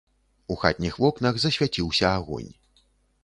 [0.53, 2.51] У хатніх вокнах засвяціўся агонь.